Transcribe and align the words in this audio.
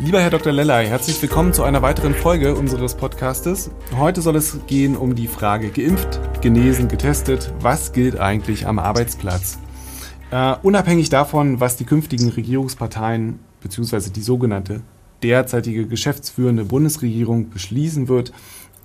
Lieber 0.00 0.20
Herr 0.20 0.30
Dr. 0.30 0.52
Lellay, 0.52 0.88
herzlich 0.88 1.22
willkommen 1.22 1.52
zu 1.52 1.62
einer 1.62 1.80
weiteren 1.80 2.14
Folge 2.14 2.56
unseres 2.56 2.96
Podcastes. 2.96 3.70
Heute 3.96 4.22
soll 4.22 4.34
es 4.34 4.58
gehen 4.66 4.96
um 4.96 5.14
die 5.14 5.28
Frage 5.28 5.68
geimpft, 5.68 6.18
genesen, 6.42 6.88
getestet. 6.88 7.52
Was 7.60 7.92
gilt 7.92 8.18
eigentlich 8.18 8.66
am 8.66 8.80
Arbeitsplatz? 8.80 9.56
Uh, 10.32 10.56
unabhängig 10.64 11.10
davon, 11.10 11.60
was 11.60 11.76
die 11.76 11.84
künftigen 11.84 12.28
Regierungsparteien 12.28 13.38
bzw. 13.62 14.10
die 14.10 14.22
sogenannte 14.22 14.80
derzeitige 15.22 15.86
geschäftsführende 15.86 16.64
Bundesregierung 16.64 17.50
beschließen 17.50 18.08
wird, 18.08 18.32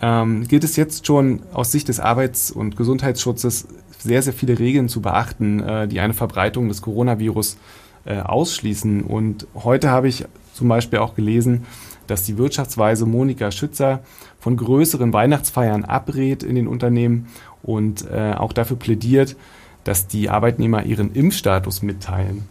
ähm, 0.02 0.48
gilt 0.48 0.64
es 0.64 0.76
jetzt 0.76 1.08
schon 1.08 1.42
aus 1.52 1.72
Sicht 1.72 1.88
des 1.88 2.00
Arbeits- 2.00 2.52
und 2.52 2.78
Gesundheitsschutzes 2.78 3.68
sehr, 3.98 4.22
sehr 4.22 4.34
viele 4.34 4.60
Regeln 4.60 4.88
zu 4.90 5.02
beachten, 5.02 5.60
äh, 5.60 5.88
die 5.88 6.02
eine 6.02 6.14
Verbreitung 6.14 6.68
des 6.68 6.84
Coronavirus 6.84 7.58
äh, 8.06 8.20
ausschließen. 8.20 9.02
Und 9.02 9.48
heute 9.56 9.90
habe 9.90 10.08
ich 10.08 10.26
zum 10.60 10.68
Beispiel 10.68 11.00
auch 11.00 11.16
gelesen, 11.16 11.66
dass 12.06 12.24
die 12.24 12.38
Wirtschaftsweise 12.38 13.06
Monika 13.06 13.50
Schützer 13.50 14.02
von 14.40 14.58
größeren 14.58 15.14
Weihnachtsfeiern 15.14 15.86
abrät 15.86 16.44
in 16.44 16.56
den 16.56 16.68
Unternehmen 16.68 17.28
und 17.64 18.06
äh, 18.12 18.34
auch 18.34 18.52
dafür 18.52 18.76
plädiert, 18.76 19.38
dass 19.86 20.08
die 20.08 20.30
Arbeitnehmer 20.30 20.84
ihren 20.84 21.14
Impfstatus 21.14 21.82
mitteilen. 21.82 22.44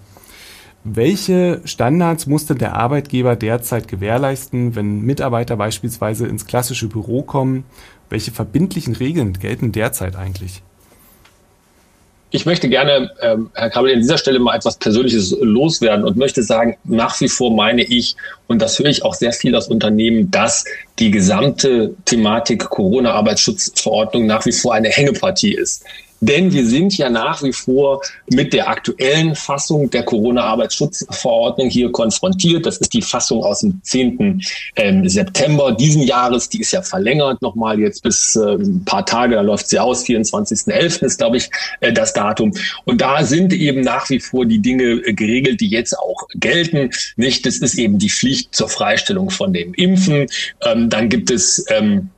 Welche 0.85 1.61
Standards 1.65 2.27
muss 2.27 2.47
denn 2.47 2.57
der 2.57 2.77
Arbeitgeber 2.77 3.37
derzeit 3.37 3.89
gewährleisten, 3.89 4.75
wenn 4.75 5.03
Mitarbeiter 5.03 5.59
beispielsweise 5.59 6.27
ins 6.27 6.47
klassische 6.47 6.89
Büro 6.89 7.23
kommen? 7.23 7.65
Welche 8.09 8.31
verbindlichen 8.31 8.97
Regeln 8.97 9.35
gelten 9.35 9.71
derzeit 9.71 10.17
eigentlich? 10.17 10.63
Ich 12.31 12.45
möchte 12.45 12.69
gerne, 12.69 13.11
ähm, 13.23 13.51
Herr 13.55 13.71
Kabel, 13.71 13.93
an 13.95 14.01
dieser 14.01 14.19
Stelle 14.19 14.39
mal 14.39 14.55
etwas 14.55 14.77
Persönliches 14.77 15.35
loswerden 15.41 16.05
und 16.05 16.19
möchte 16.19 16.43
sagen, 16.43 16.77
nach 16.85 17.19
wie 17.23 17.29
vor 17.29 17.55
meine 17.55 17.83
ich, 17.83 18.17
und 18.49 18.61
das 18.61 18.79
höre 18.79 18.87
ich 18.87 19.03
auch 19.03 19.15
sehr 19.15 19.33
viel 19.33 19.57
aus 19.57 19.69
Unternehmen, 19.69 20.31
dass 20.31 20.65
die 20.99 21.11
gesamte 21.11 21.95
Thematik 22.05 22.69
Corona-Arbeitsschutzverordnung 22.69 24.27
nach 24.27 24.45
wie 24.45 24.53
vor 24.53 24.75
eine 24.75 24.91
Hängepartie 24.91 25.55
ist. 25.55 25.85
Denn 26.21 26.53
wir 26.53 26.67
sind 26.67 26.97
ja 26.99 27.09
nach 27.09 27.43
wie 27.43 27.53
vor 27.53 28.03
mit 28.31 28.53
der 28.53 28.69
aktuellen 28.69 29.35
Fassung 29.35 29.89
der 29.91 30.03
Corona-Arbeitsschutzverordnung 30.03 31.71
hier 31.71 31.93
konfrontiert. 31.93 32.67
Das 32.67 32.79
ist 32.79 32.93
die 32.93 33.03
Fassung 33.03 33.43
aus 33.45 33.61
dem 33.61 33.81
10. 33.83 34.43
Ähm, 34.77 35.09
September 35.09 35.73
diesen 35.73 36.03
Jahres. 36.03 36.49
Die 36.49 36.61
ist 36.61 36.73
ja 36.73 36.83
verlängert 36.83 37.41
nochmal 37.41 37.79
jetzt 37.79 38.03
bis 38.03 38.35
äh, 38.37 38.55
ein 38.55 38.85
paar 38.85 39.07
Tage. 39.07 39.37
Da 39.37 39.43
läuft 39.43 39.69
sie 39.69 39.79
aus. 39.79 40.05
24.11. 40.05 41.05
ist, 41.05 41.19
glaube 41.19 41.37
ich, 41.37 41.51
äh, 41.81 41.93
das 41.93 42.13
Datum. 42.13 42.53
Und 42.85 43.01
da 43.01 43.25
sind 43.25 43.53
eben 43.53 43.83
nach 43.83 44.11
wie 44.11 44.21
vor 44.21 44.45
die 44.45 44.61
Dinge 44.61 44.85
äh, 44.85 45.13
geregelt, 45.13 45.61
die 45.61 45.69
jetzt 45.69 45.97
auch 45.99 46.27
gelten. 46.35 46.91
Nicht? 47.17 47.47
Das 47.47 47.59
ist 47.59 47.77
eben 47.77 47.99
die 47.99 48.11
Pflicht 48.11 48.55
zur 48.55 48.69
Freistellung 48.69 49.31
von 49.31 49.53
dem 49.53 49.73
Impfen. 49.75 50.27
Ähm, 50.65 50.91
dann 50.91 51.09
gibt 51.09 51.31
es 51.31 51.65
ähm, 51.71 52.11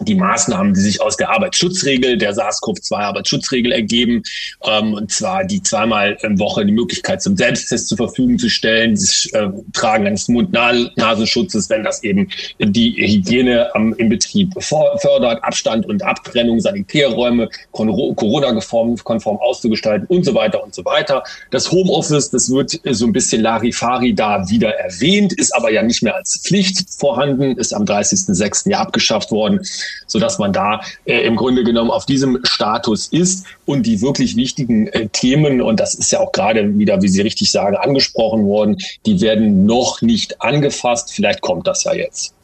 die 0.00 0.14
Maßnahmen, 0.14 0.74
die 0.74 0.80
sich 0.80 1.00
aus 1.00 1.16
der 1.16 1.30
Arbeitsschutzregel, 1.30 2.16
der 2.18 2.34
SARS-CoV-2-Arbeitsschutzregel 2.34 3.72
ergeben, 3.72 4.22
ähm, 4.64 4.94
und 4.94 5.10
zwar 5.10 5.44
die 5.44 5.62
zweimal 5.62 6.16
in 6.22 6.38
Woche 6.38 6.64
die 6.64 6.72
Möglichkeit 6.72 7.22
zum 7.22 7.36
Selbsttest 7.36 7.88
zur 7.88 7.96
Verfügung 7.96 8.38
zu 8.38 8.48
stellen, 8.48 8.94
das 8.94 9.26
äh, 9.32 9.48
Tragen 9.72 10.06
eines 10.06 10.28
Mund-Nasenschutzes, 10.28 11.70
wenn 11.70 11.84
das 11.84 12.02
eben 12.02 12.28
die 12.58 12.92
Hygiene 12.92 13.74
am, 13.74 13.94
im 13.94 14.08
Betrieb 14.08 14.52
fördert, 14.60 15.42
Abstand 15.42 15.86
und 15.86 16.02
Abtrennung, 16.02 16.60
Sanitärräume 16.60 17.48
Corona-konform 17.72 19.38
auszugestalten 19.38 20.06
und 20.08 20.24
so 20.24 20.34
weiter 20.34 20.62
und 20.62 20.74
so 20.74 20.84
weiter. 20.84 21.22
Das 21.50 21.70
Homeoffice, 21.70 22.30
das 22.30 22.50
wird 22.50 22.80
so 22.84 23.06
ein 23.06 23.12
bisschen 23.12 23.42
Larifari 23.42 24.14
da 24.14 24.48
wieder 24.48 24.74
erwähnt, 24.76 25.32
ist 25.34 25.54
aber 25.54 25.70
ja 25.70 25.82
nicht 25.82 26.02
mehr 26.02 26.14
als 26.14 26.40
Pflicht 26.44 26.86
vorhanden, 26.98 27.56
ist 27.56 27.74
am 27.74 27.84
30.06. 27.84 28.70
ja 28.70 28.80
abgeschafft 28.80 29.30
worden 29.30 29.60
so 30.06 30.18
dass 30.18 30.38
man 30.38 30.52
da 30.52 30.80
äh, 31.04 31.20
im 31.20 31.36
Grunde 31.36 31.64
genommen 31.64 31.90
auf 31.90 32.06
diesem 32.06 32.40
Status 32.44 33.08
ist 33.08 33.46
und 33.66 33.84
die 33.84 34.00
wirklich 34.00 34.36
wichtigen 34.36 34.86
äh, 34.88 35.08
Themen, 35.08 35.60
und 35.60 35.80
das 35.80 35.94
ist 35.94 36.12
ja 36.12 36.20
auch 36.20 36.32
gerade 36.32 36.78
wieder, 36.78 37.02
wie 37.02 37.08
Sie 37.08 37.20
richtig 37.20 37.50
sagen, 37.50 37.76
angesprochen 37.76 38.44
worden, 38.46 38.76
die 39.06 39.20
werden 39.20 39.66
noch 39.66 40.02
nicht 40.02 40.40
angefasst. 40.40 41.12
Vielleicht 41.12 41.40
kommt 41.40 41.66
das 41.66 41.84
ja 41.84 41.94
jetzt. 41.94 42.34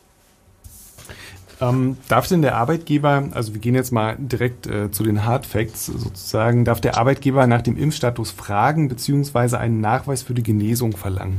Ähm, 1.61 1.99
darf 2.09 2.27
denn 2.27 2.41
der 2.41 2.57
Arbeitgeber, 2.57 3.29
also 3.33 3.53
wir 3.53 3.61
gehen 3.61 3.75
jetzt 3.75 3.93
mal 3.93 4.17
direkt 4.19 4.67
äh, 4.67 4.91
zu 4.91 5.03
den 5.03 5.27
Hard 5.27 5.45
Facts 5.45 5.87
sozusagen, 5.87 6.65
darf 6.65 6.81
der 6.81 6.97
Arbeitgeber 6.97 7.47
nach 7.47 7.61
dem 7.61 7.77
Impfstatus 7.77 8.31
fragen 8.31 8.89
bzw. 8.89 9.57
einen 9.57 9.81
Nachweis 9.81 10.23
für 10.23 10.33
die 10.33 10.43
Genesung 10.43 10.97
verlangen? 10.97 11.39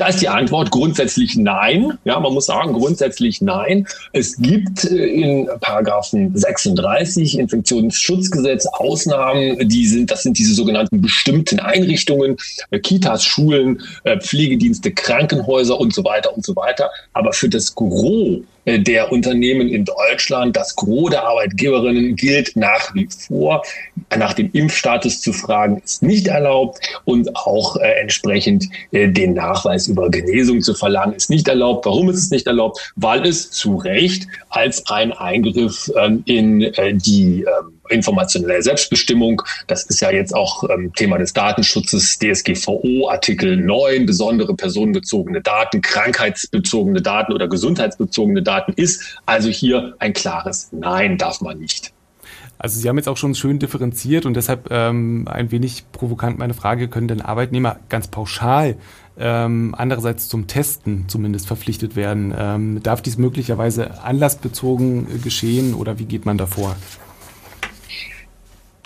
Da 0.00 0.06
ist 0.06 0.22
die 0.22 0.30
Antwort 0.30 0.70
grundsätzlich 0.70 1.36
nein. 1.36 1.98
Ja, 2.04 2.18
man 2.18 2.32
muss 2.32 2.46
sagen, 2.46 2.72
grundsätzlich 2.72 3.42
nein. 3.42 3.86
Es 4.14 4.38
gibt 4.38 4.84
äh, 4.84 4.96
in 4.96 5.46
Paragraphen 5.60 6.34
36 6.34 7.38
Infektionsschutzgesetz 7.38 8.64
Ausnahmen, 8.64 9.68
die 9.68 9.86
sind, 9.86 10.10
das 10.10 10.22
sind 10.22 10.38
diese 10.38 10.54
sogenannten 10.54 11.02
bestimmten 11.02 11.60
Einrichtungen, 11.60 12.38
äh, 12.70 12.78
Kitas, 12.78 13.22
Schulen, 13.22 13.82
äh, 14.04 14.18
Pflegedienste, 14.18 14.90
Krankenhäuser 14.90 15.78
und 15.78 15.92
so 15.92 16.02
weiter 16.02 16.34
und 16.34 16.46
so 16.46 16.56
weiter. 16.56 16.88
Aber 17.12 17.34
für 17.34 17.50
das 17.50 17.74
Gros 17.74 18.40
der 18.66 19.10
Unternehmen 19.10 19.68
in 19.68 19.84
Deutschland. 19.84 20.56
Das 20.56 20.76
Gros 20.76 21.10
der 21.10 21.24
Arbeitgeberinnen 21.24 22.16
gilt 22.16 22.56
nach 22.56 22.94
wie 22.94 23.08
vor. 23.08 23.62
Nach 24.16 24.32
dem 24.32 24.50
Impfstatus 24.52 25.20
zu 25.20 25.32
fragen 25.32 25.80
ist 25.84 26.02
nicht 26.02 26.28
erlaubt 26.28 26.80
und 27.04 27.34
auch 27.36 27.76
äh, 27.76 28.00
entsprechend 28.00 28.68
äh, 28.92 29.08
den 29.08 29.34
Nachweis 29.34 29.88
über 29.88 30.10
Genesung 30.10 30.60
zu 30.60 30.74
verlangen 30.74 31.14
ist 31.14 31.30
nicht 31.30 31.48
erlaubt. 31.48 31.86
Warum 31.86 32.10
ist 32.10 32.18
es 32.18 32.30
nicht 32.30 32.46
erlaubt? 32.46 32.92
Weil 32.96 33.26
es 33.26 33.50
zu 33.50 33.76
Recht 33.76 34.26
als 34.48 34.86
ein 34.90 35.12
Eingriff 35.12 35.90
ähm, 35.96 36.22
in 36.26 36.62
äh, 36.62 36.94
die 36.94 37.42
ähm, 37.42 37.79
informationelle 37.90 38.62
Selbstbestimmung. 38.62 39.42
Das 39.66 39.84
ist 39.84 40.00
ja 40.00 40.10
jetzt 40.10 40.34
auch 40.34 40.64
ähm, 40.68 40.92
Thema 40.94 41.18
des 41.18 41.32
Datenschutzes, 41.32 42.18
DSGVO, 42.18 43.08
Artikel 43.10 43.56
9, 43.56 44.06
besondere 44.06 44.54
personenbezogene 44.54 45.40
Daten, 45.40 45.82
krankheitsbezogene 45.82 47.02
Daten 47.02 47.32
oder 47.32 47.48
gesundheitsbezogene 47.48 48.42
Daten 48.42 48.72
ist. 48.74 49.18
Also 49.26 49.48
hier 49.48 49.94
ein 49.98 50.12
klares 50.12 50.68
Nein 50.72 51.18
darf 51.18 51.40
man 51.40 51.58
nicht. 51.58 51.92
Also 52.58 52.78
Sie 52.78 52.86
haben 52.90 52.98
jetzt 52.98 53.08
auch 53.08 53.16
schon 53.16 53.34
schön 53.34 53.58
differenziert 53.58 54.26
und 54.26 54.34
deshalb 54.34 54.70
ähm, 54.70 55.26
ein 55.30 55.50
wenig 55.50 55.84
provokant 55.92 56.38
meine 56.38 56.52
Frage, 56.52 56.88
können 56.88 57.08
denn 57.08 57.22
Arbeitnehmer 57.22 57.78
ganz 57.88 58.08
pauschal 58.08 58.76
ähm, 59.18 59.74
andererseits 59.76 60.28
zum 60.28 60.46
Testen 60.46 61.04
zumindest 61.08 61.46
verpflichtet 61.46 61.96
werden? 61.96 62.34
Ähm, 62.36 62.82
darf 62.82 63.00
dies 63.00 63.16
möglicherweise 63.16 64.02
anlassbezogen 64.02 65.06
äh, 65.06 65.18
geschehen 65.18 65.72
oder 65.72 65.98
wie 65.98 66.04
geht 66.04 66.26
man 66.26 66.36
davor? 66.36 66.76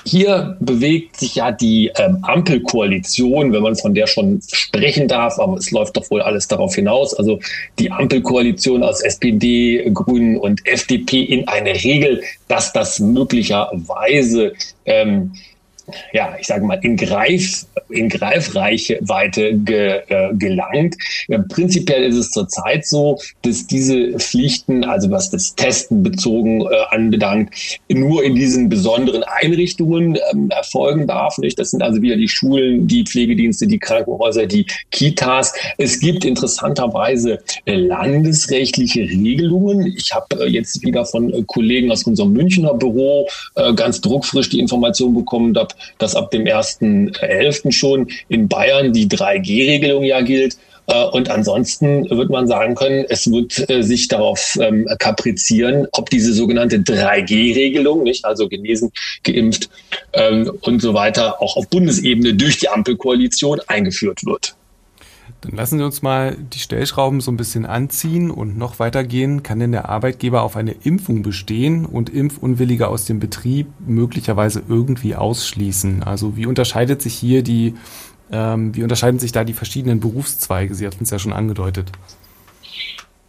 Hier 0.07 0.57
bewegt 0.61 1.17
sich 1.19 1.37
ja 1.37 1.51
die 1.51 1.91
ähm, 1.97 2.19
Ampelkoalition, 2.23 3.53
wenn 3.53 3.63
man 3.63 3.75
von 3.75 3.95
der 3.95 4.07
schon 4.07 4.41
sprechen 4.53 5.09
darf, 5.09 5.39
aber 5.39 5.57
es 5.57 5.71
läuft 5.71 5.97
doch 5.97 6.11
wohl 6.11 6.21
alles 6.21 6.47
darauf 6.47 6.75
hinaus. 6.75 7.15
Also 7.15 7.41
die 7.79 7.91
Ampelkoalition 7.91 8.83
aus 8.83 9.01
SPD, 9.01 9.91
Grünen 9.93 10.37
und 10.37 10.67
FDP 10.67 11.23
in 11.23 11.49
eine 11.49 11.75
Regel, 11.75 12.23
dass 12.49 12.73
das 12.73 13.01
möglicherweise 13.01 14.53
ähm, 14.85 15.33
ja, 16.13 16.35
ich 16.39 16.47
sage 16.47 16.65
mal, 16.65 16.79
in, 16.83 16.97
Greif, 16.97 17.67
in 17.91 18.09
Greifreichweite 18.09 19.55
ge, 19.59 20.01
äh, 20.09 20.35
gelangt. 20.35 20.97
Ja, 21.29 21.39
prinzipiell 21.49 22.05
ist 22.05 22.17
es 22.17 22.31
zurzeit 22.31 22.87
so, 22.87 23.19
dass 23.43 23.67
diese 23.67 24.19
Pflichten, 24.19 24.85
also 24.85 25.11
was 25.11 25.31
das 25.31 25.55
Testen 25.55 26.03
bezogen 26.03 26.63
äh, 26.63 26.67
anbelangt, 26.91 27.51
nur 27.89 28.25
in 28.25 28.35
diesen 28.35 28.69
besonderen 28.69 29.23
Einrichtungen 29.25 30.19
ähm, 30.33 30.51
erfolgen 30.51 31.07
darf. 31.07 31.39
Nicht? 31.39 31.59
Das 31.59 31.71
sind 31.71 31.83
also 31.83 32.01
wieder 32.01 32.17
die 32.17 32.29
Schulen, 32.29 32.87
die 32.87 33.05
Pflegedienste, 33.05 33.67
die 33.67 33.79
Krankenhäuser, 33.79 34.47
die 34.47 34.67
Kitas. 34.91 35.53
Es 35.79 36.01
gibt 36.01 36.25
interessanterweise 36.25 37.41
äh, 37.67 37.75
landesrechtliche 37.75 39.01
Regelungen. 39.01 39.95
Ich 39.97 40.13
habe 40.15 40.45
äh, 40.45 40.49
jetzt 40.49 40.83
wieder 40.83 41.05
von 41.05 41.33
äh, 41.33 41.43
Kollegen 41.47 41.91
aus 41.91 42.05
unserem 42.05 42.33
Münchner 42.33 42.75
Büro 42.75 43.29
äh, 43.55 43.73
ganz 43.75 44.01
druckfrisch 44.01 44.49
die 44.49 44.61
Information 44.61 45.15
bekommen, 45.15 45.55
dass 45.99 46.15
ab 46.17 46.31
dem 46.31 46.44
1.11. 46.44 47.73
schon 47.73 48.09
in 48.29 48.49
Bayern 48.49 48.93
die 48.93 49.06
3G-Regelung 49.06 50.05
ja 50.05 50.21
gilt. 50.21 50.56
Äh, 50.87 51.05
und 51.05 51.31
ansonsten 51.31 52.09
wird 52.11 52.31
man 52.31 52.47
sagen 52.47 52.75
können, 52.75 53.05
es 53.09 53.31
wird 53.31 53.69
äh, 53.71 53.82
sich 53.82 54.09
darauf 54.09 54.56
ähm, 54.61 54.87
kaprizieren, 54.99 55.87
ob 55.93 56.11
diese 56.11 56.32
sogenannte 56.32 56.79
3G-Regelung, 56.79 58.03
nicht 58.03 58.25
also 58.25 58.49
genesen, 58.49 58.93
geimpft 59.23 59.71
ähm, 60.12 60.50
und 60.62 60.81
so 60.81 60.94
weiter, 60.94 61.41
auch 61.41 61.56
auf 61.56 61.69
Bundesebene 61.69 62.35
durch 62.35 62.59
die 62.59 62.69
Ampelkoalition 62.69 63.61
eingeführt 63.67 64.25
wird. 64.25 64.55
Dann 65.44 65.56
lassen 65.56 65.79
Sie 65.79 65.85
uns 65.85 66.00
mal 66.00 66.37
die 66.37 66.58
Stellschrauben 66.58 67.20
so 67.20 67.31
ein 67.31 67.37
bisschen 67.37 67.67
anziehen 67.67 68.31
und 68.31 68.56
noch 68.56 68.79
weitergehen. 68.79 69.43
Kann 69.43 69.58
denn 69.58 69.73
der 69.73 69.91
Arbeitgeber 69.91 70.43
auf 70.43 70.56
eine 70.56 70.73
Impfung 70.73 71.23
bestehen 71.23 71.85
und 71.85 72.08
Impfunwillige 72.08 72.88
aus 72.88 73.05
dem 73.05 73.20
Betrieb 73.20 73.67
möglicherweise 73.87 74.62
irgendwie 74.67 75.14
ausschließen? 75.14 76.02
Also 76.02 76.37
wie 76.37 76.46
unterscheidet 76.46 77.02
sich 77.02 77.14
hier 77.14 77.43
die, 77.43 77.75
ähm, 78.32 78.75
wie 78.75 78.82
unterscheiden 78.82 79.20
sich 79.20 79.32
da 79.32 79.44
die 79.44 79.52
verschiedenen 79.52 80.00
Berufszweige? 80.00 80.75
Sie 80.75 80.87
hatten 80.87 81.05
es 81.05 81.11
ja 81.11 81.19
schon 81.19 81.35
angedeutet 81.35 81.93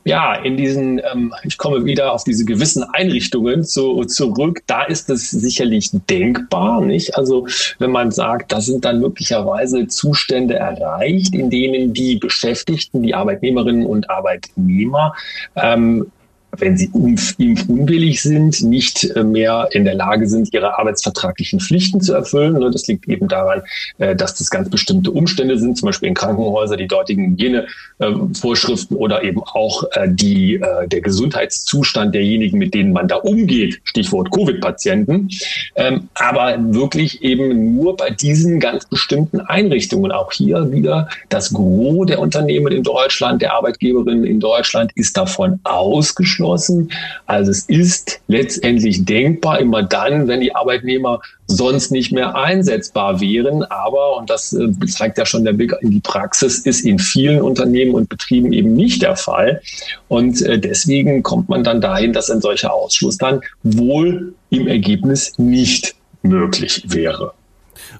ja, 0.05 0.35
in 0.35 0.55
diesen, 0.55 0.99
ähm, 0.99 1.33
ich 1.43 1.57
komme 1.57 1.83
wieder 1.83 2.13
auf 2.13 2.23
diese 2.23 2.45
gewissen 2.45 2.83
Einrichtungen 2.83 3.63
zu, 3.63 4.05
zurück, 4.05 4.61
da 4.67 4.83
ist 4.83 5.09
es 5.09 5.31
sicherlich 5.31 5.89
denkbar, 6.07 6.81
nicht? 6.81 7.17
Also 7.17 7.47
wenn 7.79 7.89
man 7.89 8.11
sagt, 8.11 8.51
da 8.51 8.61
sind 8.61 8.85
dann 8.85 8.99
möglicherweise 8.99 9.87
Zustände 9.87 10.55
erreicht, 10.55 11.33
in 11.33 11.49
denen 11.49 11.93
die 11.93 12.17
Beschäftigten, 12.17 13.01
die 13.01 13.15
Arbeitnehmerinnen 13.15 13.87
und 13.87 14.07
Arbeitnehmer 14.11 15.15
ähm, 15.55 16.11
wenn 16.59 16.77
sie 16.77 16.89
impfunwillig 17.37 18.21
sind, 18.21 18.61
nicht 18.61 19.03
äh, 19.15 19.23
mehr 19.23 19.67
in 19.71 19.85
der 19.85 19.95
Lage 19.95 20.27
sind, 20.27 20.53
ihre 20.53 20.77
arbeitsvertraglichen 20.77 21.59
Pflichten 21.59 22.01
zu 22.01 22.13
erfüllen. 22.13 22.53
Ne, 22.53 22.71
das 22.71 22.87
liegt 22.87 23.07
eben 23.07 23.27
daran, 23.27 23.61
äh, 23.97 24.15
dass 24.15 24.35
das 24.35 24.49
ganz 24.49 24.69
bestimmte 24.69 25.11
Umstände 25.11 25.57
sind, 25.57 25.77
zum 25.77 25.87
Beispiel 25.87 26.09
in 26.09 26.15
Krankenhäusern 26.15 26.77
die 26.77 26.87
dortigen 26.87 27.31
Hygienevorschriften 27.31 28.97
oder 28.97 29.23
eben 29.23 29.41
auch 29.43 29.83
äh, 29.91 30.07
die, 30.07 30.61
der 30.87 31.01
Gesundheitszustand 31.01 32.15
derjenigen, 32.15 32.57
mit 32.57 32.73
denen 32.73 32.93
man 32.93 33.07
da 33.07 33.17
umgeht, 33.17 33.79
Stichwort 33.83 34.31
Covid-Patienten, 34.31 35.29
ähm, 35.75 36.09
aber 36.13 36.55
wirklich 36.73 37.21
eben 37.21 37.75
nur 37.75 37.95
bei 37.95 38.09
diesen 38.09 38.59
ganz 38.59 38.85
bestimmten 38.85 39.39
Einrichtungen. 39.41 40.11
Auch 40.11 40.31
hier 40.31 40.71
wieder 40.71 41.09
das 41.29 41.53
Gros 41.53 42.05
der 42.07 42.19
Unternehmen 42.19 42.71
in 42.71 42.83
Deutschland, 42.83 43.41
der 43.41 43.53
Arbeitgeberinnen 43.53 44.25
in 44.25 44.39
Deutschland 44.39 44.91
ist 44.95 45.17
davon 45.17 45.59
ausgeschlossen 45.63 46.44
ausgeschlossen. 46.45 46.91
Also 47.25 47.51
es 47.51 47.63
ist 47.67 48.21
letztendlich 48.27 49.05
denkbar, 49.05 49.59
immer 49.59 49.83
dann, 49.83 50.27
wenn 50.27 50.41
die 50.41 50.55
Arbeitnehmer 50.55 51.19
sonst 51.47 51.91
nicht 51.91 52.11
mehr 52.11 52.35
einsetzbar 52.35 53.19
wären. 53.21 53.63
Aber, 53.63 54.17
und 54.17 54.29
das 54.29 54.53
äh, 54.53 54.69
zeigt 54.87 55.17
ja 55.17 55.25
schon 55.25 55.45
der 55.45 55.53
Blick 55.53 55.73
in 55.81 55.91
die 55.91 55.99
Praxis, 55.99 56.59
ist 56.59 56.85
in 56.85 56.99
vielen 56.99 57.41
Unternehmen 57.41 57.93
und 57.93 58.09
Betrieben 58.09 58.53
eben 58.53 58.73
nicht 58.73 59.01
der 59.01 59.15
Fall. 59.15 59.61
Und 60.07 60.41
äh, 60.41 60.59
deswegen 60.59 61.23
kommt 61.23 61.49
man 61.49 61.63
dann 61.63 61.81
dahin, 61.81 62.13
dass 62.13 62.29
ein 62.29 62.41
solcher 62.41 62.73
Ausschluss 62.73 63.17
dann 63.17 63.41
wohl 63.63 64.33
im 64.49 64.67
Ergebnis 64.67 65.33
nicht 65.37 65.95
möglich 66.23 66.83
wäre. 66.87 67.33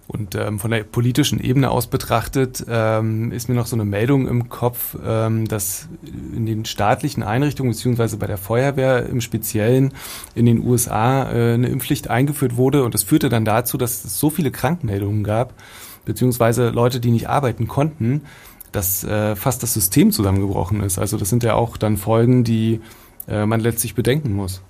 Und 0.08 0.36
ähm, 0.36 0.60
von 0.60 0.72
der 0.72 0.84
politischen 0.84 1.40
Ebene 1.40 1.72
aus 1.72 1.88
betrachtet 1.88 2.66
ähm, 2.68 3.32
ist 3.32 3.50
mir 3.50 3.56
noch 3.56 3.68
so 3.68 3.76
eine 3.76 3.86
Meldung 3.86 4.28
im 4.28 4.50
Kopf, 4.50 4.96
ähm, 5.06 5.48
dass 5.48 5.88
in 6.36 6.46
den 6.46 6.66
staatlichen 6.66 7.24
Einrichtungen 7.24 7.72
beziehungsweise 7.72 8.18
bei 8.18 8.28
der 8.28 8.38
Feuerwehr 8.38 9.06
im 9.08 9.22
Speziellen 9.22 9.94
in 10.36 10.46
den 10.46 10.64
USA 10.64 11.32
äh, 11.32 11.54
eine 11.54 11.68
Impfpflicht 11.68 12.10
eingeführt 12.10 12.58
wurde 12.58 12.84
und 12.84 12.94
das 12.94 13.04
führte 13.04 13.30
dann 13.30 13.46
dazu, 13.46 13.78
dass 13.78 14.06
es 14.06 14.20
so 14.20 14.30
viele 14.30 14.52
Krankmeldungen 14.52 15.24
gab, 15.24 15.54
beziehungsweise 16.06 16.70
Leute, 16.70 17.00
die 17.00 17.12
nicht 17.12 17.30
arbeiten 17.30 17.68
konnten, 17.68 18.22
dass 18.72 19.04
äh, 19.04 19.36
fast 19.36 19.64
das 19.64 19.74
System 19.74 20.12
zusammengebrochen 20.12 20.82
ist. 20.82 21.00
Also 21.00 21.18
das 21.18 21.30
sind 21.30 21.44
ja 21.44 21.56
auch 21.56 21.78
dann 21.78 21.98
Folgen, 21.98 22.44
die 22.44 22.82
äh, 23.28 23.46
man 23.46 23.60
letztlich 23.60 23.96
bedenken 23.96 24.34
muss. 24.34 24.62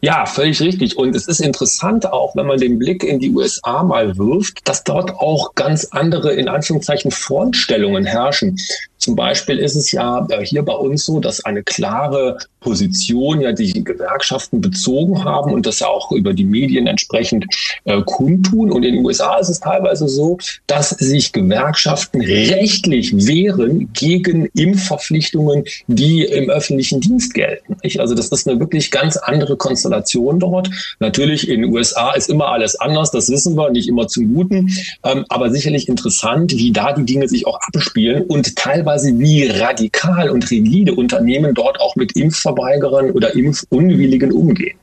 Ja, 0.00 0.26
völlig 0.26 0.60
richtig. 0.60 0.96
Und 0.96 1.16
es 1.16 1.26
ist 1.26 1.40
interessant 1.40 2.06
auch, 2.06 2.36
wenn 2.36 2.46
man 2.46 2.58
den 2.58 2.78
Blick 2.78 3.02
in 3.02 3.18
die 3.18 3.34
USA 3.34 3.82
mal 3.82 4.16
wirft, 4.16 4.68
dass 4.68 4.84
dort 4.84 5.10
auch 5.10 5.56
ganz 5.56 5.86
andere, 5.90 6.32
in 6.34 6.48
Anführungszeichen, 6.48 7.10
Frontstellungen 7.10 8.04
herrschen. 8.04 8.56
Zum 9.08 9.16
Beispiel 9.16 9.58
ist 9.58 9.74
es 9.74 9.90
ja 9.90 10.26
äh, 10.28 10.44
hier 10.44 10.62
bei 10.62 10.74
uns 10.74 11.06
so, 11.06 11.18
dass 11.18 11.42
eine 11.42 11.62
klare 11.62 12.36
Position 12.60 13.40
ja 13.40 13.52
die 13.52 13.82
Gewerkschaften 13.82 14.60
bezogen 14.60 15.24
haben 15.24 15.54
und 15.54 15.64
das 15.64 15.80
ja 15.80 15.86
auch 15.86 16.12
über 16.12 16.34
die 16.34 16.44
Medien 16.44 16.86
entsprechend 16.86 17.46
äh, 17.84 18.02
kundtun. 18.04 18.70
Und 18.70 18.82
in 18.82 18.96
den 18.96 19.06
USA 19.06 19.38
ist 19.38 19.48
es 19.48 19.60
teilweise 19.60 20.08
so, 20.08 20.36
dass 20.66 20.90
sich 20.90 21.32
Gewerkschaften 21.32 22.20
rechtlich 22.20 23.16
wehren 23.26 23.90
gegen 23.94 24.50
Impfverpflichtungen, 24.54 25.64
die 25.86 26.24
im 26.24 26.50
öffentlichen 26.50 27.00
Dienst 27.00 27.32
gelten. 27.32 27.76
Also 27.98 28.14
das 28.14 28.28
ist 28.28 28.46
eine 28.46 28.60
wirklich 28.60 28.90
ganz 28.90 29.16
andere 29.16 29.56
Konstellation 29.56 30.38
dort. 30.38 30.68
Natürlich 31.00 31.48
in 31.48 31.62
den 31.62 31.72
USA 31.72 32.12
ist 32.12 32.28
immer 32.28 32.48
alles 32.48 32.78
anders, 32.78 33.10
das 33.10 33.30
wissen 33.30 33.56
wir, 33.56 33.70
nicht 33.70 33.88
immer 33.88 34.06
zum 34.06 34.34
Guten, 34.34 34.70
ähm, 35.04 35.24
aber 35.30 35.50
sicherlich 35.50 35.88
interessant, 35.88 36.52
wie 36.52 36.72
da 36.72 36.92
die 36.92 37.06
Dinge 37.06 37.26
sich 37.26 37.46
auch 37.46 37.58
abspielen 37.72 38.24
und 38.24 38.56
teilweise 38.56 38.97
teilweise, 38.98 39.18
wie 39.18 39.46
radikal 39.46 40.30
und 40.30 40.50
rigide 40.50 40.94
Unternehmen 40.94 41.54
dort 41.54 41.80
auch 41.80 41.96
mit 41.96 42.16
Impfverweigerern 42.16 43.10
oder 43.12 43.34
Impfunwilligen 43.34 44.32
umgehen. 44.32 44.76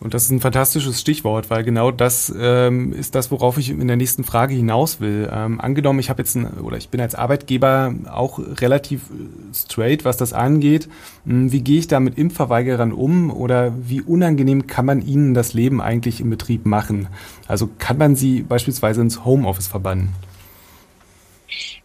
Und 0.00 0.14
das 0.14 0.24
ist 0.24 0.30
ein 0.30 0.40
fantastisches 0.40 1.00
Stichwort, 1.00 1.48
weil 1.48 1.62
genau 1.62 1.92
das 1.92 2.34
ähm, 2.36 2.92
ist 2.92 3.14
das, 3.14 3.30
worauf 3.30 3.56
ich 3.56 3.70
in 3.70 3.86
der 3.86 3.96
nächsten 3.96 4.24
Frage 4.24 4.52
hinaus 4.52 5.00
will. 5.00 5.30
Ähm, 5.32 5.60
angenommen, 5.60 6.00
ich 6.00 6.10
habe 6.10 6.22
jetzt 6.22 6.34
ein, 6.34 6.44
oder 6.58 6.76
ich 6.76 6.88
bin 6.88 7.00
als 7.00 7.14
Arbeitgeber 7.14 7.94
auch 8.10 8.40
relativ 8.60 9.02
äh, 9.02 9.54
straight, 9.54 10.04
was 10.04 10.16
das 10.16 10.32
angeht. 10.32 10.88
Hm, 11.24 11.52
wie 11.52 11.60
gehe 11.60 11.78
ich 11.78 11.86
da 11.86 12.00
mit 12.00 12.18
Impfverweigerern 12.18 12.90
um 12.90 13.30
oder 13.30 13.72
wie 13.80 14.00
unangenehm 14.00 14.66
kann 14.66 14.86
man 14.86 15.06
ihnen 15.06 15.34
das 15.34 15.54
Leben 15.54 15.80
eigentlich 15.80 16.20
im 16.20 16.30
Betrieb 16.30 16.66
machen? 16.66 17.06
Also 17.46 17.70
kann 17.78 17.96
man 17.96 18.16
sie 18.16 18.42
beispielsweise 18.42 19.02
ins 19.02 19.24
Homeoffice 19.24 19.68
verbannen? 19.68 20.08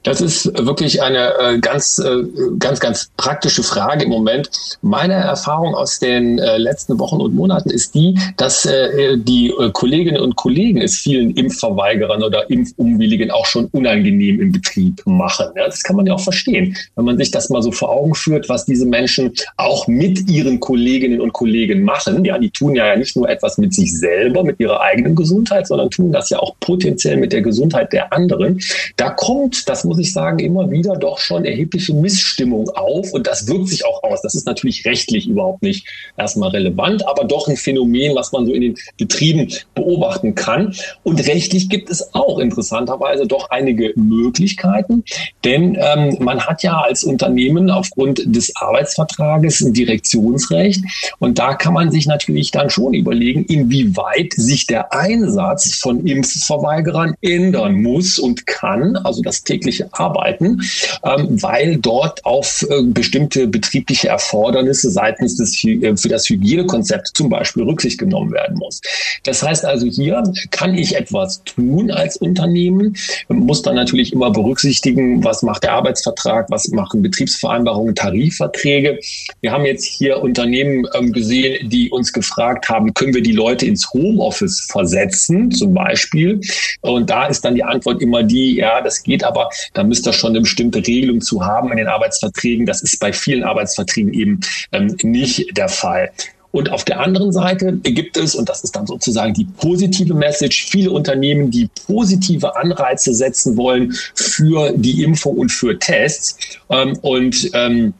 Das 0.04 0.22
ist 0.22 0.46
wirklich 0.58 1.02
eine 1.02 1.34
äh, 1.40 1.60
ganz, 1.60 2.00
äh, 2.00 2.24
ganz, 2.60 2.80
ganz 2.80 3.12
praktische 3.18 3.64
Frage 3.64 4.06
im 4.06 4.10
Moment. 4.10 4.50
Meine 4.82 5.14
Erfahrung 5.14 5.76
aus 5.76 6.00
den 6.00 6.40
äh, 6.40 6.58
letzten 6.58 6.98
Wochen 7.00 7.20
und 7.20 7.36
Monaten 7.36 7.70
ist 7.70 7.96
die, 7.96 8.18
dass 8.38 8.68
die 8.68 9.54
Kolleginnen 9.74 10.22
und 10.22 10.36
Kollegen 10.36 10.82
es 10.82 10.98
vielen 10.98 11.32
Impfverweigerern 11.32 12.24
oder 12.24 12.50
Impfunwilligen 12.50 13.32
auch 13.32 13.46
schon 13.46 13.66
unangenehm 13.68 14.40
im 14.40 14.52
Betrieb 14.52 15.02
machen. 15.06 15.48
Das 15.56 15.84
kann 15.84 15.96
man 15.96 16.06
ja 16.06 16.14
auch 16.14 16.20
verstehen, 16.20 16.76
wenn 16.96 17.06
man 17.06 17.18
sich 17.18 17.32
das 17.32 17.50
mal 17.50 17.62
so 17.62 17.72
vor 17.72 17.90
Augen 17.90 18.16
führt, 18.16 18.50
was 18.50 18.66
diese 18.66 18.86
Menschen 18.86 19.34
auch 19.58 19.88
mit 19.88 20.30
ihren 20.30 20.60
Kolleginnen 20.60 21.22
und 21.22 21.34
Kollegen 21.34 21.84
machen. 21.84 22.24
Ja, 22.26 22.38
die 22.38 22.50
tun 22.50 22.76
ja 22.76 22.96
nicht 22.96 23.16
nur 23.16 23.30
etwas 23.30 23.58
mit 23.58 23.74
sich 23.74 23.98
selber, 23.98 24.44
mit 24.44 24.60
ihrer 24.60 24.82
eigenen 24.82 25.16
Gesundheit, 25.16 25.68
sondern 25.68 25.90
tun 25.90 26.12
das 26.12 26.30
ja 26.30 26.40
auch 26.40 26.56
potenziell 26.60 27.18
mit 27.18 27.34
der 27.34 27.42
Gesundheit 27.42 27.94
der 27.94 28.12
anderen. 28.14 28.60
Da 28.98 29.10
kommt, 29.10 29.68
das 29.70 29.86
muss 29.88 30.00
ich 30.00 30.14
sagen, 30.14 30.40
immer 30.40 30.70
wieder 30.70 30.96
doch 30.96 31.18
schon 31.18 31.46
erhebliche 31.46 31.94
Missstimmung 31.94 32.70
auf 32.70 33.14
und 33.14 33.28
das 33.28 33.48
wirkt 33.48 33.70
sich 33.70 33.86
auch 33.86 34.04
aus. 34.04 34.22
Das 34.22 34.36
ist 34.36 34.46
natürlich 34.46 34.86
rechtlich 34.86 35.28
überhaupt 35.28 35.64
nicht 35.64 35.88
erstmal 36.18 36.50
relevant, 36.50 37.08
aber 37.08 37.26
doch 37.26 37.48
ein 37.48 37.58
Phänomen, 37.58 38.16
was 38.16 38.32
man 38.32 38.46
so 38.46 38.54
in 38.54 38.62
den 38.62 38.76
Betrieben 38.98 39.52
beobachten 39.74 40.36
kann. 40.36 40.76
Und 41.04 41.26
rechtlich 41.28 41.70
gibt 41.70 41.90
es 41.90 42.14
auch 42.14 42.40
interessanterweise 42.40 43.26
doch 43.26 43.50
einige 43.50 43.94
Möglichkeiten, 43.96 45.04
denn 45.44 45.78
ähm, 45.80 46.18
man 46.20 46.42
hat 46.42 46.64
ja 46.64 46.82
als 46.82 47.04
Unternehmen 47.04 47.70
aufgrund 47.70 48.24
des 48.26 48.56
Arbeitsvertrages 48.56 49.62
ein 49.62 49.74
Direktionsrecht 49.74 50.84
und 51.20 51.40
da 51.40 51.56
kann 51.56 51.74
man 51.74 51.92
sich 51.92 52.08
natürlich 52.08 52.52
dann 52.52 52.70
schon 52.70 52.94
überlegen, 52.94 53.46
inwieweit 53.46 54.34
sich 54.34 54.68
der 54.68 54.94
Einsatz 54.94 55.76
von 55.76 56.06
Impfverweigerern 56.06 57.16
ändern 57.22 57.82
muss 57.82 58.20
und 58.20 58.46
kann, 58.46 58.96
also 58.98 59.22
das 59.22 59.44
tägliche 59.44 59.77
arbeiten, 59.92 60.62
ähm, 61.04 61.42
weil 61.42 61.78
dort 61.78 62.24
auf 62.26 62.66
äh, 62.70 62.84
bestimmte 62.84 63.48
betriebliche 63.48 64.10
Erfordernisse 64.10 64.92
seitens 64.92 65.38
des 65.38 65.64
äh, 65.64 65.96
für 65.96 66.10
das 66.10 66.30
Hygienekonzept 66.30 67.12
zum 67.14 67.30
Beispiel 67.30 67.64
Rücksicht 67.64 67.98
genommen 67.98 68.32
werden 68.32 68.58
muss. 68.58 68.82
Das 69.24 69.44
heißt 69.44 69.66
also, 69.66 69.88
hier 69.88 70.24
kann 70.52 70.76
ich 70.76 70.96
etwas 70.96 71.44
tun 71.44 71.92
als 71.92 72.18
Unternehmen, 72.18 72.96
muss 73.30 73.62
dann 73.62 73.76
natürlich 73.76 74.14
immer 74.14 74.32
berücksichtigen, 74.32 75.24
was 75.24 75.44
macht 75.44 75.64
der 75.64 75.74
Arbeitsvertrag, 75.74 76.50
was 76.50 76.68
machen 76.70 77.02
Betriebsvereinbarungen, 77.02 77.96
Tarifverträge. 77.96 79.00
Wir 79.42 79.52
haben 79.52 79.66
jetzt 79.66 79.86
hier 79.86 80.22
Unternehmen 80.22 80.86
ähm, 80.94 81.12
gesehen, 81.12 81.70
die 81.70 81.90
uns 81.90 82.14
gefragt 82.14 82.70
haben, 82.70 82.94
können 82.94 83.14
wir 83.14 83.22
die 83.22 83.34
Leute 83.34 83.66
ins 83.66 83.92
Homeoffice 83.94 84.68
versetzen, 84.72 85.52
zum 85.52 85.74
Beispiel. 85.74 86.42
Und 86.82 87.10
da 87.10 87.26
ist 87.26 87.44
dann 87.46 87.56
die 87.56 87.64
Antwort 87.64 88.02
immer 88.02 88.24
die, 88.24 88.56
ja, 88.56 88.82
das 88.82 89.04
geht 89.04 89.24
aber 89.24 89.50
da 89.74 89.84
müsste 89.84 90.14
schon 90.14 90.32
eine 90.32 90.42
bestimmte 90.42 90.80
Regelung 90.80 91.22
zu 91.22 91.46
haben 91.46 91.72
in 91.72 91.78
den 91.78 91.88
Arbeitsverträgen. 91.88 92.66
Das 92.66 92.82
ist 92.82 93.00
bei 93.00 93.14
vielen 93.14 93.44
Arbeitsverträgen 93.44 94.14
eben 94.14 94.40
ähm, 94.72 94.96
nicht 95.04 95.58
der 95.58 95.70
Fall. 95.70 96.12
Und 96.52 96.72
auf 96.72 96.86
der 96.86 97.00
anderen 97.02 97.32
Seite 97.32 97.74
gibt 97.84 98.18
es, 98.18 98.34
und 98.34 98.50
das 98.50 98.64
ist 98.64 98.76
dann 98.76 98.88
sozusagen 98.88 99.34
die 99.34 99.46
positive 99.46 100.14
Message, 100.14 100.66
viele 100.66 100.92
Unternehmen, 100.92 101.52
die 101.52 101.70
positive 101.86 102.56
Anreize 102.56 103.14
setzen 103.14 103.58
wollen 103.58 103.94
für 104.16 104.72
die 104.76 105.04
Impfung 105.04 105.38
und 105.38 105.52
für 105.52 105.78
Tests. 105.78 106.38
Ähm, 106.70 106.98
und 107.02 107.52
ähm, 107.54 107.94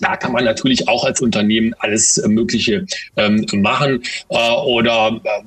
da 0.00 0.16
kann 0.16 0.32
man 0.32 0.44
natürlich 0.44 0.86
auch 0.88 1.04
als 1.04 1.20
Unternehmen 1.20 1.74
alles 1.78 2.22
Mögliche 2.26 2.86
ähm, 3.16 3.46
machen 3.54 4.02
äh, 4.28 4.50
oder 4.52 5.20
äh, 5.24 5.40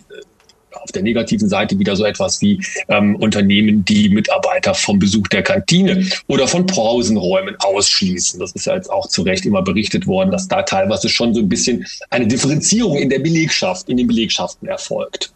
auf 0.81 0.91
der 0.91 1.03
negativen 1.03 1.49
Seite 1.49 1.77
wieder 1.79 1.95
so 1.95 2.05
etwas 2.05 2.41
wie 2.41 2.63
ähm, 2.87 3.15
Unternehmen, 3.17 3.85
die 3.85 4.09
Mitarbeiter 4.09 4.73
vom 4.73 4.99
Besuch 4.99 5.27
der 5.27 5.43
Kantine 5.43 6.05
oder 6.27 6.47
von 6.47 6.65
Pausenräumen 6.65 7.55
ausschließen. 7.59 8.39
Das 8.39 8.51
ist 8.53 8.65
ja 8.65 8.75
jetzt 8.75 8.89
auch 8.89 9.07
zu 9.07 9.21
Recht 9.21 9.45
immer 9.45 9.61
berichtet 9.61 10.07
worden, 10.07 10.31
dass 10.31 10.47
da 10.47 10.63
teilweise 10.63 11.09
schon 11.09 11.33
so 11.33 11.41
ein 11.41 11.49
bisschen 11.49 11.85
eine 12.09 12.27
Differenzierung 12.27 12.97
in 12.97 13.09
der 13.09 13.19
Belegschaft, 13.19 13.89
in 13.89 13.97
den 13.97 14.07
Belegschaften 14.07 14.67
erfolgt. 14.67 15.33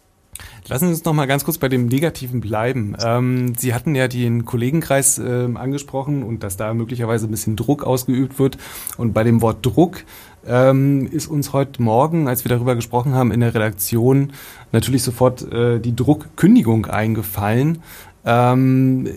Lassen 0.68 0.88
Sie 0.88 0.94
uns 0.94 1.06
noch 1.06 1.14
mal 1.14 1.28
ganz 1.28 1.44
kurz 1.44 1.60
bei 1.60 1.70
dem 1.70 1.88
Negativen 1.88 2.42
bleiben. 2.42 2.96
Ähm, 3.04 3.54
Sie 3.56 3.75
hatten 3.75 3.94
ja 3.94 4.08
den 4.08 4.46
Kollegenkreis 4.46 5.20
äh, 5.20 5.48
angesprochen 5.54 6.24
und 6.24 6.42
dass 6.42 6.58
da 6.58 6.74
möglicherweise 6.74 7.28
ein 7.28 7.32
bisschen 7.32 7.56
Druck 7.56 7.84
ausgeübt 7.84 8.40
wird. 8.40 8.58
Und 8.98 9.14
bei 9.14 9.24
dem 9.24 9.44
Wort 9.44 9.64
Druck 9.64 10.04
ähm, 10.48 11.08
ist 11.12 11.28
uns 11.28 11.54
heute 11.54 11.82
Morgen, 11.82 12.28
als 12.28 12.46
wir 12.46 12.50
darüber 12.50 12.75
gesprochen 12.75 13.14
haben, 13.14 13.32
in 13.32 13.40
der 13.40 13.54
Redaktion 13.54 14.34
natürlich 14.72 15.04
sofort 15.04 15.52
äh, 15.52 15.80
die 15.80 15.96
Druckkündigung 15.96 16.86
eingefallen. 16.86 17.80
Ähm, 18.25 19.08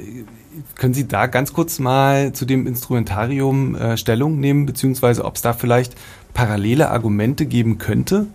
können 0.75 0.95
Sie 0.95 1.07
da 1.07 1.27
ganz 1.27 1.53
kurz 1.53 1.79
mal 1.79 2.33
zu 2.33 2.45
dem 2.45 2.67
Instrumentarium 2.67 3.75
äh, 3.75 3.97
Stellung 3.97 4.41
nehmen, 4.41 4.67
beziehungsweise 4.67 5.25
ob 5.25 5.37
es 5.37 5.43
da 5.43 5.53
vielleicht 5.53 5.95
parallele 6.35 6.91
Argumente 6.91 7.47
geben 7.47 7.79
könnte? 7.79 8.27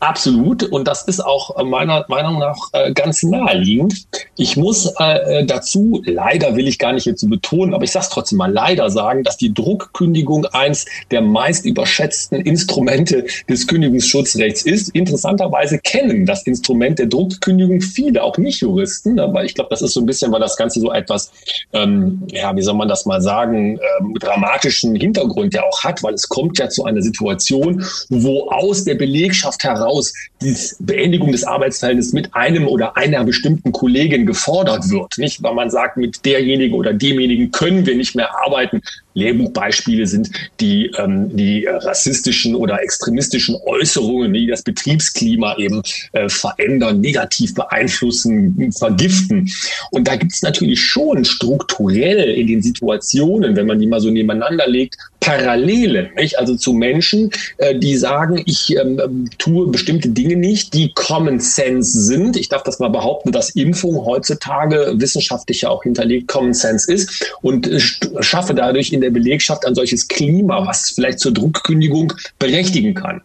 Absolut. 0.00 0.64
Und 0.64 0.86
das 0.86 1.04
ist 1.04 1.20
auch 1.20 1.62
meiner 1.64 2.04
Meinung 2.08 2.38
nach 2.38 2.56
äh, 2.72 2.92
ganz 2.92 3.22
naheliegend. 3.22 4.06
Ich 4.36 4.56
muss 4.56 4.92
äh, 4.98 5.46
dazu, 5.46 6.02
leider 6.04 6.56
will 6.56 6.68
ich 6.68 6.78
gar 6.78 6.92
nicht 6.92 7.18
so 7.18 7.26
betonen, 7.26 7.72
aber 7.72 7.84
ich 7.84 7.92
sage 7.92 8.04
es 8.04 8.10
trotzdem 8.10 8.38
mal 8.38 8.52
leider 8.52 8.90
sagen, 8.90 9.24
dass 9.24 9.38
die 9.38 9.54
Druckkündigung 9.54 10.44
eins 10.46 10.84
der 11.10 11.22
meist 11.22 11.64
überschätzten 11.64 12.40
Instrumente 12.40 13.24
des 13.48 13.66
Kündigungsschutzrechts 13.66 14.62
ist. 14.62 14.90
Interessanterweise 14.90 15.78
kennen 15.78 16.26
das 16.26 16.42
Instrument 16.42 16.98
der 16.98 17.06
Druckkündigung 17.06 17.80
viele, 17.80 18.22
auch 18.22 18.36
Nicht-Juristen, 18.36 19.18
aber 19.18 19.44
ich 19.44 19.54
glaube, 19.54 19.70
das 19.70 19.80
ist 19.80 19.94
so 19.94 20.00
ein 20.00 20.06
bisschen, 20.06 20.30
weil 20.32 20.40
das 20.40 20.56
Ganze 20.56 20.80
so 20.80 20.92
etwas, 20.92 21.30
ähm, 21.72 22.22
ja, 22.30 22.54
wie 22.54 22.62
soll 22.62 22.74
man 22.74 22.88
das 22.88 23.06
mal 23.06 23.22
sagen, 23.22 23.78
ähm, 24.00 24.14
dramatischen 24.20 24.96
Hintergrund 24.96 25.54
ja 25.54 25.62
auch 25.62 25.82
hat, 25.82 26.02
weil 26.02 26.14
es 26.14 26.28
kommt 26.28 26.58
ja 26.58 26.68
zu 26.68 26.84
einer 26.84 27.00
Situation, 27.00 27.82
wo 28.10 28.50
aus 28.50 28.84
der 28.84 28.96
Belegschaft 28.96 29.64
heraus 29.64 29.93
heraus 29.94 30.12
die 30.42 30.54
Beendigung 30.80 31.32
des 31.32 31.44
Arbeitsverhältnisses 31.44 32.12
mit 32.12 32.34
einem 32.34 32.66
oder 32.66 32.96
einer 32.96 33.24
bestimmten 33.24 33.72
Kollegin 33.72 34.26
gefordert 34.26 34.90
wird. 34.90 35.16
Nicht, 35.16 35.42
weil 35.42 35.54
man 35.54 35.70
sagt, 35.70 35.96
mit 35.96 36.24
derjenigen 36.24 36.74
oder 36.74 36.92
demjenigen 36.92 37.50
können 37.50 37.86
wir 37.86 37.96
nicht 37.96 38.14
mehr 38.14 38.30
arbeiten. 38.44 38.82
Lehrbuchbeispiele 39.14 40.06
sind 40.06 40.30
die, 40.60 40.90
ähm, 40.98 41.34
die 41.34 41.66
rassistischen 41.66 42.54
oder 42.54 42.82
extremistischen 42.82 43.56
Äußerungen, 43.64 44.32
die 44.32 44.46
das 44.46 44.62
Betriebsklima 44.62 45.56
eben 45.56 45.82
äh, 46.12 46.28
verändern, 46.28 47.00
negativ 47.00 47.54
beeinflussen, 47.54 48.72
vergiften. 48.76 49.48
Und 49.92 50.08
da 50.08 50.16
gibt 50.16 50.32
es 50.32 50.42
natürlich 50.42 50.80
schon 50.80 51.24
strukturell 51.24 52.34
in 52.34 52.48
den 52.48 52.62
Situationen, 52.62 53.56
wenn 53.56 53.66
man 53.66 53.78
die 53.78 53.86
mal 53.86 54.00
so 54.00 54.10
nebeneinander 54.10 54.66
legt, 54.66 54.96
Parallelen, 55.24 56.10
nicht? 56.16 56.38
also 56.38 56.54
zu 56.54 56.74
Menschen, 56.74 57.30
äh, 57.56 57.78
die 57.78 57.96
sagen, 57.96 58.42
ich 58.44 58.76
ähm, 58.76 59.30
tue 59.38 59.68
bestimmte 59.68 60.10
Dinge 60.10 60.36
nicht, 60.36 60.74
die 60.74 60.92
Common 60.94 61.40
Sense 61.40 62.02
sind. 62.02 62.36
Ich 62.36 62.50
darf 62.50 62.62
das 62.62 62.78
mal 62.78 62.90
behaupten, 62.90 63.32
dass 63.32 63.50
Impfung 63.50 64.04
heutzutage 64.04 64.92
wissenschaftlich 64.96 65.62
ja 65.62 65.70
auch 65.70 65.82
hinterlegt 65.82 66.28
Common 66.28 66.52
Sense 66.52 66.92
ist 66.92 67.34
und 67.40 67.66
äh, 67.66 67.80
schaffe 67.80 68.54
dadurch 68.54 68.92
in 68.92 69.00
der 69.00 69.10
Belegschaft 69.10 69.66
ein 69.66 69.74
solches 69.74 70.08
Klima, 70.08 70.66
was 70.66 70.90
vielleicht 70.90 71.20
zur 71.20 71.32
Druckkündigung 71.32 72.12
berechtigen 72.38 72.94
kann. 72.94 73.22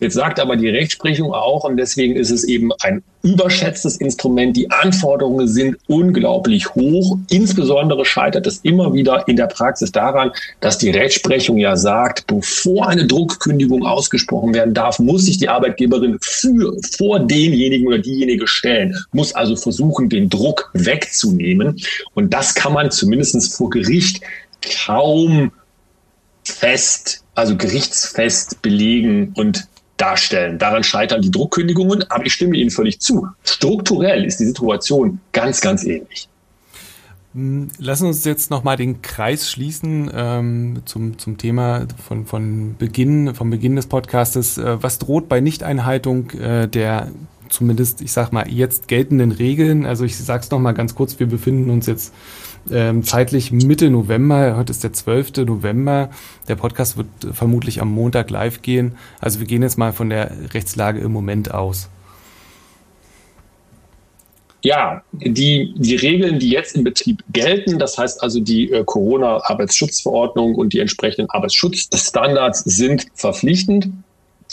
Jetzt 0.00 0.14
sagt 0.14 0.40
aber 0.40 0.56
die 0.56 0.68
Rechtsprechung 0.68 1.32
auch, 1.32 1.64
und 1.64 1.76
deswegen 1.76 2.16
ist 2.16 2.30
es 2.30 2.44
eben 2.44 2.70
ein 2.80 3.02
überschätztes 3.22 3.98
Instrument. 3.98 4.56
Die 4.56 4.70
Anforderungen 4.70 5.46
sind 5.46 5.76
unglaublich 5.88 6.74
hoch. 6.74 7.18
Insbesondere 7.28 8.06
scheitert 8.06 8.46
es 8.46 8.60
immer 8.62 8.94
wieder 8.94 9.28
in 9.28 9.36
der 9.36 9.46
Praxis 9.46 9.92
daran, 9.92 10.32
dass 10.60 10.78
die 10.78 10.90
Rechtsprechung 10.90 11.58
ja 11.58 11.76
sagt, 11.76 12.26
bevor 12.26 12.88
eine 12.88 13.06
Druckkündigung 13.06 13.84
ausgesprochen 13.84 14.54
werden 14.54 14.72
darf, 14.72 14.98
muss 14.98 15.26
sich 15.26 15.36
die 15.36 15.50
Arbeitgeberin 15.50 16.18
für, 16.22 16.76
vor 16.96 17.20
denjenigen 17.20 17.86
oder 17.86 17.98
diejenige 17.98 18.46
stellen, 18.46 18.96
muss 19.12 19.34
also 19.34 19.54
versuchen, 19.54 20.08
den 20.08 20.30
Druck 20.30 20.70
wegzunehmen. 20.72 21.78
Und 22.14 22.32
das 22.32 22.54
kann 22.54 22.72
man 22.72 22.90
zumindest 22.90 23.54
vor 23.54 23.68
Gericht 23.68 24.22
kaum 24.86 25.52
fest, 26.44 27.22
also 27.34 27.56
gerichtsfest 27.56 28.62
belegen 28.62 29.32
und 29.36 29.68
darstellen. 30.00 30.58
Daran 30.58 30.82
scheitern 30.82 31.22
die 31.22 31.30
Druckkündigungen, 31.30 32.04
aber 32.10 32.26
ich 32.26 32.32
stimme 32.32 32.56
Ihnen 32.56 32.70
völlig 32.70 33.00
zu. 33.00 33.26
Strukturell 33.44 34.24
ist 34.24 34.40
die 34.40 34.46
Situation 34.46 35.20
ganz, 35.32 35.60
ganz 35.60 35.84
ähnlich. 35.84 36.28
Hm, 37.34 37.68
lassen 37.78 38.06
uns 38.06 38.24
jetzt 38.24 38.50
nochmal 38.50 38.76
den 38.76 39.02
Kreis 39.02 39.48
schließen 39.48 40.10
ähm, 40.12 40.82
zum, 40.84 41.18
zum 41.18 41.38
Thema 41.38 41.86
von, 42.06 42.26
von 42.26 42.76
Beginn, 42.76 43.34
vom 43.34 43.50
Beginn 43.50 43.76
des 43.76 43.86
Podcastes. 43.86 44.58
Äh, 44.58 44.82
was 44.82 44.98
droht 44.98 45.28
bei 45.28 45.40
Nichteinhaltung 45.40 46.30
äh, 46.30 46.66
der 46.66 47.08
zumindest, 47.50 48.00
ich 48.00 48.12
sag 48.12 48.32
mal, 48.32 48.48
jetzt 48.48 48.88
geltenden 48.88 49.32
Regeln? 49.32 49.84
Also 49.84 50.04
ich 50.04 50.16
sage 50.16 50.42
es 50.42 50.50
nochmal 50.50 50.74
ganz 50.74 50.94
kurz, 50.94 51.18
wir 51.18 51.26
befinden 51.26 51.70
uns 51.70 51.86
jetzt 51.86 52.14
ähm, 52.70 53.02
zeitlich 53.02 53.52
Mitte 53.52 53.90
November. 53.90 54.56
Heute 54.56 54.70
ist 54.70 54.84
der 54.84 54.92
12. 54.92 55.46
November. 55.46 56.10
Der 56.48 56.56
Podcast 56.56 56.96
wird 56.96 57.08
vermutlich 57.32 57.80
am 57.80 57.90
Montag 57.92 58.30
live 58.30 58.62
gehen. 58.62 58.96
Also 59.20 59.40
wir 59.40 59.46
gehen 59.46 59.62
jetzt 59.62 59.78
mal 59.78 59.92
von 59.92 60.10
der 60.10 60.32
Rechtslage 60.54 61.00
im 61.00 61.12
Moment 61.12 61.52
aus. 61.52 61.88
Ja, 64.62 65.02
die, 65.12 65.74
die 65.76 65.96
Regeln, 65.96 66.38
die 66.38 66.50
jetzt 66.50 66.76
im 66.76 66.84
Betrieb 66.84 67.24
gelten, 67.32 67.78
das 67.78 67.96
heißt 67.96 68.22
also 68.22 68.40
die 68.40 68.70
äh, 68.70 68.84
Corona-Arbeitsschutzverordnung 68.84 70.54
und 70.54 70.74
die 70.74 70.80
entsprechenden 70.80 71.30
Arbeitsschutzstandards 71.30 72.60
sind 72.64 73.06
verpflichtend 73.14 73.88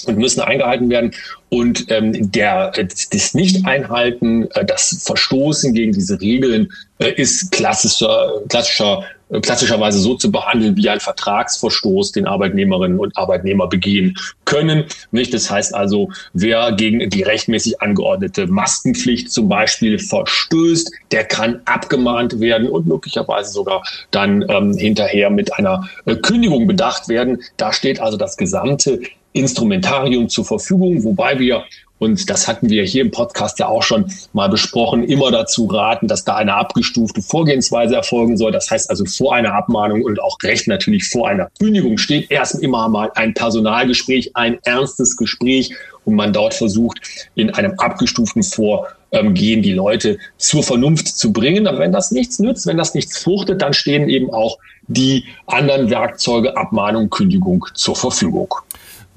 und 0.05 0.17
müssen 0.17 0.41
eingehalten 0.41 0.89
werden. 0.89 1.13
Und 1.49 1.89
ähm, 1.89 2.31
der, 2.31 2.71
das 2.71 3.33
Nicht-Einhalten, 3.33 4.49
äh, 4.51 4.65
das 4.65 5.03
Verstoßen 5.05 5.73
gegen 5.73 5.93
diese 5.93 6.19
Regeln 6.19 6.69
äh, 6.99 7.13
ist 7.13 7.51
klassischer, 7.53 8.41
klassischer, 8.49 9.03
äh, 9.29 9.39
klassischerweise 9.39 9.99
so 9.99 10.15
zu 10.15 10.29
behandeln 10.29 10.75
wie 10.75 10.89
ein 10.89 10.99
Vertragsverstoß, 10.99 12.11
den 12.11 12.27
Arbeitnehmerinnen 12.27 12.99
und 12.99 13.15
Arbeitnehmer 13.15 13.67
begehen 13.67 14.17
können. 14.43 14.85
Nicht? 15.11 15.33
Das 15.33 15.49
heißt 15.49 15.73
also, 15.73 16.09
wer 16.33 16.73
gegen 16.73 17.09
die 17.09 17.23
rechtmäßig 17.23 17.81
angeordnete 17.81 18.47
Maskenpflicht 18.47 19.31
zum 19.31 19.47
Beispiel 19.47 19.99
verstößt, 19.99 20.91
der 21.11 21.23
kann 21.23 21.61
abgemahnt 21.63 22.41
werden 22.41 22.67
und 22.67 22.87
möglicherweise 22.87 23.53
sogar 23.53 23.83
dann 24.11 24.45
ähm, 24.49 24.73
hinterher 24.73 25.29
mit 25.29 25.53
einer 25.53 25.87
äh, 26.05 26.15
Kündigung 26.15 26.67
bedacht 26.67 27.07
werden. 27.07 27.41
Da 27.55 27.71
steht 27.71 28.01
also 28.01 28.17
das 28.17 28.35
gesamte 28.35 28.99
Instrumentarium 29.33 30.29
zur 30.29 30.45
Verfügung, 30.45 31.03
wobei 31.03 31.37
wir 31.39 31.65
und 31.99 32.29
das 32.29 32.47
hatten 32.47 32.69
wir 32.69 32.83
hier 32.83 33.01
im 33.01 33.11
Podcast 33.11 33.59
ja 33.59 33.67
auch 33.67 33.81
schon 33.81 34.11
mal 34.33 34.49
besprochen, 34.49 35.03
immer 35.03 35.31
dazu 35.31 35.65
raten, 35.65 36.07
dass 36.07 36.23
da 36.23 36.35
eine 36.35 36.55
abgestufte 36.55 37.21
Vorgehensweise 37.21 37.95
erfolgen 37.95 38.37
soll. 38.37 38.51
Das 38.51 38.69
heißt 38.69 38.89
also 38.89 39.05
vor 39.05 39.33
einer 39.33 39.53
Abmahnung 39.53 40.03
und 40.03 40.21
auch 40.21 40.37
recht 40.43 40.67
natürlich 40.67 41.09
vor 41.09 41.27
einer 41.27 41.49
Kündigung 41.59 41.97
steht 41.97 42.29
erst 42.29 42.61
immer 42.61 42.87
mal 42.87 43.11
ein 43.15 43.33
Personalgespräch, 43.33 44.35
ein 44.35 44.59
ernstes 44.63 45.17
Gespräch 45.17 45.73
und 46.05 46.15
man 46.15 46.33
dort 46.33 46.53
versucht, 46.53 46.99
in 47.35 47.49
einem 47.49 47.73
abgestuften 47.79 48.43
Vorgehen 48.43 49.61
die 49.61 49.73
Leute 49.73 50.19
zur 50.37 50.63
Vernunft 50.63 51.07
zu 51.07 51.33
bringen. 51.33 51.67
Aber 51.67 51.79
wenn 51.79 51.91
das 51.91 52.11
nichts 52.11 52.39
nützt, 52.39 52.67
wenn 52.67 52.77
das 52.77 52.93
nichts 52.93 53.17
fruchtet, 53.17 53.61
dann 53.61 53.73
stehen 53.73 54.07
eben 54.07 54.31
auch 54.31 54.59
die 54.87 55.25
anderen 55.47 55.89
Werkzeuge 55.89 56.55
Abmahnung, 56.55 57.09
Kündigung 57.09 57.65
zur 57.73 57.95
Verfügung. 57.95 58.53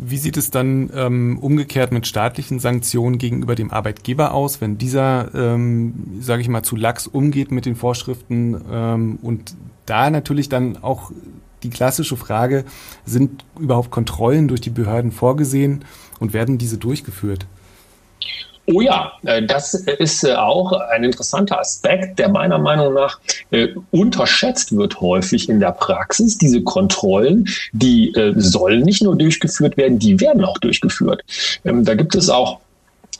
Wie 0.03 0.17
sieht 0.17 0.39
es 0.39 0.51
dann 0.51 0.91
ähm, 0.95 1.39
umgekehrt 1.39 1.93
mit 1.93 2.07
staatlichen 2.07 2.59
Sanktionen 2.59 3.19
gegenüber 3.19 3.55
dem 3.55 3.71
Arbeitgeber 3.71 4.33
aus, 4.33 4.63
wenn 4.63 4.79
dieser, 4.79 5.35
ähm, 5.35 6.21
sage 6.21 6.41
ich 6.41 6.49
mal, 6.49 6.63
zu 6.63 6.75
lax 6.75 7.07
umgeht 7.07 7.51
mit 7.51 7.67
den 7.67 7.77
Vorschriften 7.77 8.59
ähm, 8.73 9.19
und 9.21 9.55
da 9.85 10.09
natürlich 10.09 10.49
dann 10.49 10.79
auch 10.79 11.13
die 11.63 11.69
klassische 11.69 12.17
Frage, 12.17 12.65
sind 13.05 13.45
überhaupt 13.59 13.91
Kontrollen 13.91 14.49
durch 14.49 14.63
die 14.63 14.71
Behörden 14.71 15.13
vorgesehen 15.13 15.85
und 16.19 16.33
werden 16.33 16.57
diese 16.57 16.79
durchgeführt? 16.79 17.47
Oh 18.73 18.81
ja, 18.81 19.13
äh, 19.25 19.43
das 19.43 19.75
ist 19.75 20.25
äh, 20.25 20.35
auch 20.35 20.73
ein 20.73 21.03
interessanter 21.03 21.59
Aspekt, 21.59 22.19
der 22.19 22.29
meiner 22.29 22.59
Meinung 22.59 22.95
nach 22.95 23.19
äh, 23.51 23.69
unterschätzt 23.91 24.77
wird 24.77 25.01
häufig 25.01 25.49
in 25.49 25.61
der 25.61 25.73
Praxis. 25.73 26.39
Diese 26.39 26.63
Kontrollen, 26.63 27.47
die 27.73 28.13
sollen 28.37 28.83
nicht 28.83 29.03
nur 29.03 29.17
durchgeführt 29.17 29.77
werden, 29.77 29.99
die 29.99 30.21
werden 30.21 30.45
auch 30.45 30.59
durchgeführt. 30.59 31.23
Ähm, 31.65 31.85
da 31.85 31.95
gibt 31.95 32.15
es 32.15 32.31
auch 32.31 32.61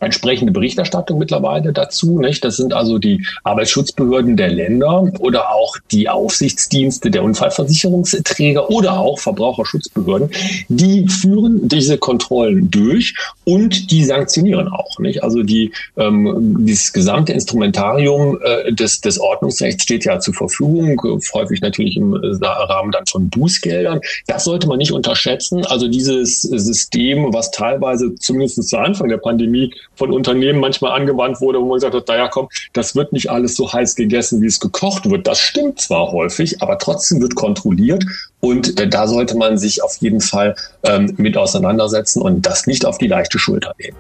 entsprechende 0.01 0.53
Berichterstattung 0.53 1.19
mittlerweile 1.19 1.73
dazu. 1.73 2.19
Nicht? 2.19 2.45
Das 2.45 2.57
sind 2.57 2.73
also 2.73 2.99
die 2.99 3.25
Arbeitsschutzbehörden 3.45 4.37
der 4.37 4.49
Länder 4.49 5.11
oder 5.19 5.53
auch 5.53 5.77
die 5.91 6.09
Aufsichtsdienste 6.09 7.11
der 7.11 7.23
Unfallversicherungsträger 7.23 8.71
oder 8.71 8.99
auch 8.99 9.19
Verbraucherschutzbehörden. 9.19 10.31
Die 10.69 11.07
führen 11.09 11.69
diese 11.69 11.99
Kontrollen 11.99 12.71
durch 12.71 13.15
und 13.45 13.91
die 13.91 14.05
sanktionieren 14.05 14.69
auch. 14.69 14.99
Nicht? 14.99 15.23
Also 15.23 15.43
die, 15.43 15.73
ähm, 15.97 16.57
dieses 16.61 16.93
gesamte 16.93 17.33
Instrumentarium 17.33 18.39
äh, 18.43 18.73
des, 18.73 19.01
des 19.01 19.21
Ordnungsrechts 19.21 19.83
steht 19.83 20.05
ja 20.05 20.19
zur 20.19 20.35
Verfügung, 20.35 21.01
häufig 21.35 21.61
natürlich 21.61 21.97
im 21.97 22.15
Rahmen 22.15 22.93
dann 22.93 23.07
von 23.07 23.29
Bußgeldern. 23.29 24.01
Das 24.27 24.45
sollte 24.45 24.67
man 24.67 24.79
nicht 24.79 24.93
unterschätzen. 24.93 25.65
Also 25.67 25.89
dieses 25.89 26.43
System, 26.43 27.33
was 27.33 27.51
teilweise 27.51 28.15
zumindest 28.17 28.69
zu 28.69 28.79
Anfang 28.79 29.09
der 29.09 29.19
Pandemie 29.19 29.73
von 29.97 30.13
Unternehmen 30.13 30.61
manchmal 30.61 30.99
angewandt 30.99 31.41
wurde, 31.41 31.61
wo 31.61 31.67
man 31.67 31.75
gesagt 31.77 31.95
hat, 31.95 32.09
naja, 32.09 32.29
komm, 32.29 32.49
das 32.73 32.97
wird 32.97 33.13
nicht 33.13 33.31
alles 33.31 33.57
so 33.57 33.73
heiß 33.73 33.95
gegessen, 33.97 34.41
wie 34.41 34.47
es 34.47 34.61
gekocht 34.61 35.09
wird. 35.11 35.27
Das 35.27 35.39
stimmt 35.39 35.81
zwar 35.81 36.11
häufig, 36.11 36.63
aber 36.63 36.79
trotzdem 36.79 37.21
wird 37.21 37.35
kontrolliert 37.35 38.05
und 38.41 38.81
äh, 38.81 38.89
da 38.89 39.07
sollte 39.07 39.37
man 39.37 39.59
sich 39.59 39.83
auf 39.83 39.97
jeden 39.99 40.21
Fall 40.21 40.55
ähm, 40.85 41.15
mit 41.19 41.37
auseinandersetzen 41.37 42.23
und 42.23 42.47
das 42.47 42.67
nicht 42.67 42.85
auf 42.87 42.99
die 42.99 43.09
leichte 43.09 43.39
Schulter 43.39 43.75
nehmen. 43.79 43.97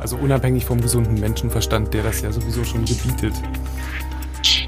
Also 0.00 0.16
unabhängig 0.16 0.64
vom 0.64 0.80
gesunden 0.80 1.18
Menschenverstand, 1.20 1.94
der 1.94 2.02
das 2.02 2.20
ja 2.20 2.30
sowieso 2.30 2.64
schon 2.64 2.84
gebietet. 2.84 3.32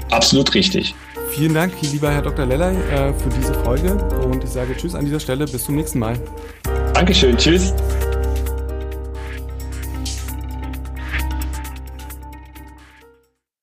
Absolut 0.09 0.53
richtig. 0.53 0.95
Vielen 1.29 1.53
Dank, 1.53 1.73
lieber 1.81 2.09
Herr 2.09 2.21
Dr. 2.21 2.45
Lellay, 2.45 2.73
äh, 2.73 3.13
für 3.13 3.29
diese 3.29 3.53
Folge 3.53 3.93
und 4.25 4.43
ich 4.43 4.49
sage 4.49 4.75
Tschüss 4.75 4.95
an 4.95 5.05
dieser 5.05 5.19
Stelle. 5.19 5.45
Bis 5.45 5.65
zum 5.65 5.75
nächsten 5.75 5.99
Mal. 5.99 6.17
Dankeschön. 6.93 7.37
Tschüss. 7.37 7.73